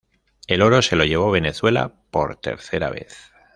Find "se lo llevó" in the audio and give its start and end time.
0.81-1.29